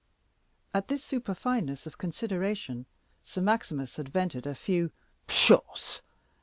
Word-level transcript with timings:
At 0.73 0.87
this 0.87 1.03
superfineness 1.03 1.85
of 1.85 1.99
consideration 1.99 2.87
Sir 3.23 3.41
Maximus 3.41 3.97
had 3.97 4.09
vented 4.09 4.47
a 4.47 4.55
few 4.55 4.89
"pshaws!" 5.27 6.01